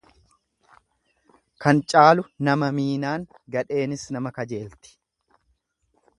Kan 1.65 1.81
caalu 1.93 2.25
nama 2.49 2.71
miinaan 2.79 3.29
gadheenis 3.57 4.09
nama 4.17 4.35
kajeelti. 4.41 4.99